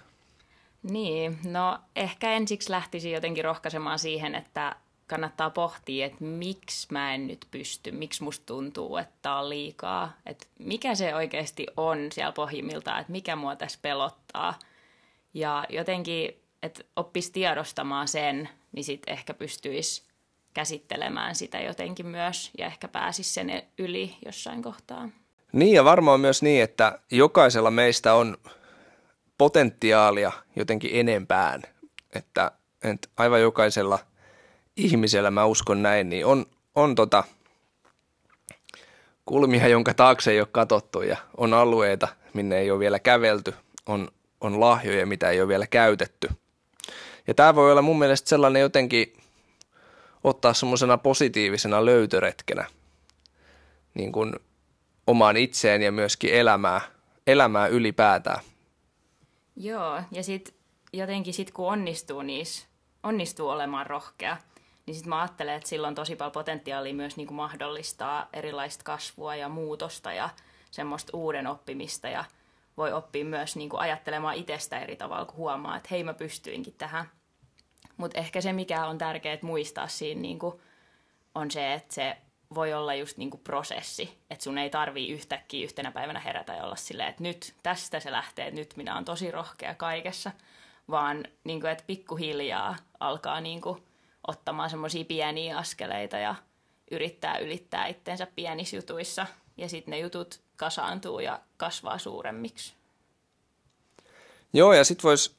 Niin, 0.83 1.39
no 1.43 1.79
ehkä 1.95 2.31
ensiksi 2.31 2.71
lähtisin 2.71 3.11
jotenkin 3.11 3.43
rohkaisemaan 3.43 3.99
siihen, 3.99 4.35
että 4.35 4.75
kannattaa 5.07 5.49
pohtia, 5.49 6.05
että 6.05 6.23
miksi 6.23 6.87
mä 6.91 7.13
en 7.13 7.27
nyt 7.27 7.47
pysty, 7.51 7.91
miksi 7.91 8.23
musta 8.23 8.45
tuntuu, 8.45 8.97
että 8.97 9.33
on 9.33 9.49
liikaa, 9.49 10.13
että 10.25 10.47
mikä 10.59 10.95
se 10.95 11.15
oikeasti 11.15 11.67
on 11.77 11.97
siellä 12.11 12.31
pohjimmiltaan, 12.31 13.01
että 13.01 13.11
mikä 13.11 13.35
mua 13.35 13.55
tässä 13.55 13.79
pelottaa. 13.81 14.59
Ja 15.35 15.65
jotenkin, 15.69 16.41
että 16.63 16.83
oppisi 16.95 17.31
tiedostamaan 17.31 18.07
sen, 18.07 18.49
niin 18.71 18.83
sitten 18.83 19.13
ehkä 19.13 19.33
pystyisi 19.33 20.03
käsittelemään 20.53 21.35
sitä 21.35 21.59
jotenkin 21.59 22.05
myös 22.05 22.51
ja 22.57 22.65
ehkä 22.65 22.87
pääsisi 22.87 23.33
sen 23.33 23.63
yli 23.77 24.15
jossain 24.25 24.61
kohtaa. 24.61 25.09
Niin 25.51 25.73
ja 25.73 25.83
varmaan 25.83 26.19
myös 26.19 26.43
niin, 26.43 26.63
että 26.63 26.99
jokaisella 27.11 27.71
meistä 27.71 28.13
on 28.13 28.37
potentiaalia 29.37 30.31
jotenkin 30.55 30.91
enempään, 30.93 31.61
että, 32.13 32.51
että 32.83 33.07
aivan 33.17 33.41
jokaisella 33.41 33.99
ihmisellä, 34.77 35.31
mä 35.31 35.45
uskon 35.45 35.83
näin, 35.83 36.09
niin 36.09 36.25
on, 36.25 36.45
on 36.75 36.95
tota 36.95 37.23
kulmia, 39.25 39.67
jonka 39.67 39.93
taakse 39.93 40.31
ei 40.31 40.39
ole 40.39 40.47
katsottu 40.51 41.01
ja 41.01 41.17
on 41.37 41.53
alueita, 41.53 42.07
minne 42.33 42.57
ei 42.57 42.71
ole 42.71 42.79
vielä 42.79 42.99
kävelty, 42.99 43.53
on, 43.85 44.07
on 44.41 44.59
lahjoja, 44.59 45.05
mitä 45.05 45.29
ei 45.29 45.41
ole 45.41 45.47
vielä 45.47 45.67
käytetty. 45.67 46.29
Ja 47.27 47.33
tämä 47.33 47.55
voi 47.55 47.71
olla 47.71 47.81
mun 47.81 47.99
mielestä 47.99 48.29
sellainen 48.29 48.61
jotenkin 48.61 49.17
ottaa 50.23 50.53
semmoisena 50.53 50.97
positiivisena 50.97 51.85
löytöretkenä 51.85 52.65
niin 53.93 54.11
kuin 54.11 54.33
omaan 55.07 55.37
itseen 55.37 55.81
ja 55.81 55.91
myöskin 55.91 56.33
elämää, 56.33 56.81
elämää 57.27 57.67
ylipäätään. 57.67 58.39
Joo, 59.55 60.01
ja 60.11 60.23
sitten 60.23 60.55
jotenkin 60.93 61.33
sit 61.33 61.51
kun 61.51 61.67
onnistuu 61.67 62.21
niissä, 62.21 62.67
onnistuu 63.03 63.49
olemaan 63.49 63.85
rohkea, 63.85 64.37
niin 64.85 64.95
sitten 64.95 65.09
mä 65.09 65.21
ajattelen, 65.21 65.55
että 65.55 65.69
sillä 65.69 65.87
on 65.87 65.95
tosi 65.95 66.15
paljon 66.15 66.31
potentiaalia 66.31 66.93
myös 66.93 67.17
niin 67.17 67.27
kuin 67.27 67.35
mahdollistaa 67.35 68.29
erilaista 68.33 68.83
kasvua 68.83 69.35
ja 69.35 69.49
muutosta 69.49 70.13
ja 70.13 70.29
semmoista 70.71 71.17
uuden 71.17 71.47
oppimista 71.47 72.07
ja 72.09 72.25
voi 72.77 72.93
oppia 72.93 73.25
myös 73.25 73.55
niin 73.55 73.69
kuin 73.69 73.79
ajattelemaan 73.79 74.35
itsestä 74.35 74.79
eri 74.79 74.95
tavalla, 74.95 75.25
kun 75.25 75.35
huomaa, 75.35 75.77
että 75.77 75.89
hei 75.91 76.03
mä 76.03 76.13
pystyinkin 76.13 76.73
tähän. 76.77 77.05
Mutta 77.97 78.19
ehkä 78.19 78.41
se, 78.41 78.53
mikä 78.53 78.85
on 78.85 78.97
tärkeää 78.97 79.37
muistaa 79.41 79.87
siinä 79.87 80.21
niin 80.21 80.39
kuin, 80.39 80.61
on 81.35 81.51
se, 81.51 81.73
että 81.73 81.93
se 81.93 82.17
voi 82.55 82.73
olla 82.73 82.93
just 82.95 83.17
niin 83.17 83.29
kuin 83.29 83.41
prosessi, 83.41 84.17
että 84.29 84.43
sun 84.43 84.57
ei 84.57 84.69
tarvii 84.69 85.11
yhtäkkiä 85.11 85.63
yhtenä 85.63 85.91
päivänä 85.91 86.19
herätä 86.19 86.53
ja 86.53 86.63
olla 86.63 86.75
silleen, 86.75 87.09
että 87.09 87.23
nyt 87.23 87.53
tästä 87.63 87.99
se 87.99 88.11
lähtee, 88.11 88.51
nyt 88.51 88.73
minä 88.77 88.93
olen 88.93 89.05
tosi 89.05 89.31
rohkea 89.31 89.75
kaikessa, 89.75 90.31
vaan 90.89 91.23
niin 91.43 91.61
kuin, 91.61 91.71
että 91.71 91.83
pikkuhiljaa 91.87 92.75
alkaa 92.99 93.41
niin 93.41 93.61
kuin 93.61 93.83
ottamaan 94.27 94.69
semmoisia 94.69 95.05
pieniä 95.05 95.57
askeleita 95.57 96.17
ja 96.17 96.35
yrittää 96.91 97.37
ylittää 97.37 97.87
itteensä 97.87 98.27
pienissä 98.35 98.75
jutuissa 98.75 99.27
ja 99.57 99.69
sitten 99.69 99.91
ne 99.91 99.99
jutut 99.99 100.44
kasaantuu 100.55 101.19
ja 101.19 101.39
kasvaa 101.57 101.97
suuremmiksi. 101.97 102.73
Joo, 104.53 104.73
ja 104.73 104.83
sitten 104.83 105.03
voisi 105.03 105.35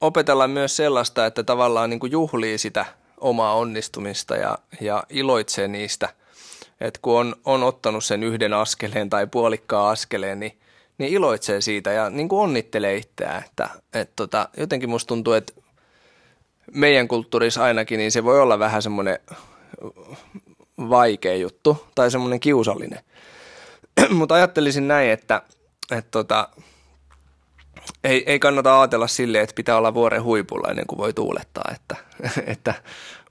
opetella 0.00 0.48
myös 0.48 0.76
sellaista, 0.76 1.26
että 1.26 1.42
tavallaan 1.42 1.90
niin 1.90 2.00
kuin 2.00 2.12
juhlii 2.12 2.58
sitä 2.58 2.86
omaa 3.20 3.54
onnistumista 3.54 4.36
ja, 4.36 4.58
ja 4.80 5.04
iloitsee 5.10 5.68
niistä. 5.68 6.08
Että 6.80 6.98
kun 7.02 7.18
on, 7.18 7.36
on 7.44 7.62
ottanut 7.62 8.04
sen 8.04 8.22
yhden 8.22 8.52
askeleen 8.52 9.10
tai 9.10 9.26
puolikkaan 9.26 9.92
askeleen, 9.92 10.40
niin, 10.40 10.58
niin 10.98 11.12
iloitsee 11.12 11.60
siitä 11.60 11.92
ja 11.92 12.10
niin 12.10 12.28
kuin 12.28 12.40
onnittelee 12.40 12.96
itseään. 12.96 13.44
Että, 13.44 13.70
et 13.92 14.10
tota, 14.16 14.48
jotenkin 14.56 14.90
musta 14.90 15.08
tuntuu, 15.08 15.32
että 15.32 15.52
meidän 16.72 17.08
kulttuurissa 17.08 17.62
ainakin, 17.62 17.98
niin 17.98 18.12
se 18.12 18.24
voi 18.24 18.40
olla 18.40 18.58
vähän 18.58 18.82
semmoinen 18.82 19.18
vaikea 20.78 21.36
juttu 21.36 21.86
tai 21.94 22.10
semmoinen 22.10 22.40
kiusallinen. 22.40 23.00
Mutta 24.18 24.34
ajattelisin 24.34 24.88
näin, 24.88 25.10
että, 25.10 25.42
että 25.90 26.10
tota, 26.10 26.48
ei, 28.04 28.24
ei 28.26 28.38
kannata 28.38 28.80
ajatella 28.80 29.06
silleen, 29.06 29.44
että 29.44 29.54
pitää 29.54 29.76
olla 29.76 29.94
vuoren 29.94 30.22
huipulla 30.22 30.70
ennen 30.70 30.86
kuin 30.86 30.98
voi 30.98 31.12
tuulettaa, 31.12 31.72
että, 31.74 31.96
että 32.52 32.74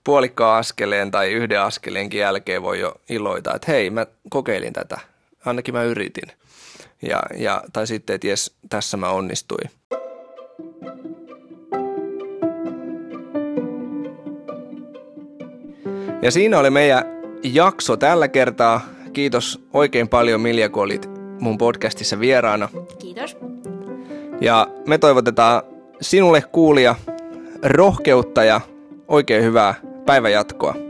puolikkaan 0.04 0.60
askeleen 0.60 1.12
tai 1.12 1.32
yhden 1.32 1.62
askeleenkin 1.62 2.20
jälkeen 2.20 2.64
voi 2.64 2.80
jo 2.80 2.96
iloita, 3.10 3.56
että 3.56 3.72
hei, 3.72 3.90
mä 3.90 4.06
kokeilin 4.30 4.74
tätä, 4.74 5.00
ainakin 5.46 5.74
mä 5.74 5.84
yritin. 5.84 6.32
Ja, 7.02 7.20
ja, 7.38 7.64
tai 7.74 7.88
sitten, 7.88 8.14
että 8.14 8.28
jes, 8.28 8.56
tässä 8.70 8.98
mä 8.98 9.10
onnistuin. 9.10 9.70
Ja 16.22 16.32
siinä 16.32 16.60
oli 16.60 16.70
meidän 16.70 17.06
jakso 17.44 17.98
tällä 17.98 18.28
kertaa. 18.28 18.95
Kiitos 19.16 19.66
oikein 19.74 20.10
paljon 20.10 20.42
Milja, 20.42 20.70
kun 20.70 20.84
olit 20.84 21.10
mun 21.40 21.58
podcastissa 21.58 22.20
vieraana. 22.20 22.70
Kiitos. 23.00 23.38
Ja 24.42 24.68
me 24.88 24.98
toivotetaan 24.98 25.62
sinulle 26.02 26.42
kuulia 26.42 26.96
rohkeutta 27.64 28.44
ja 28.44 28.62
oikein 29.08 29.44
hyvää 29.44 29.76
päivänjatkoa. 30.06 30.85